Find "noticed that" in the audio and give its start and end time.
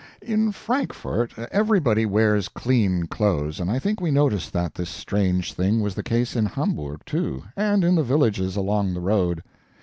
4.09-4.73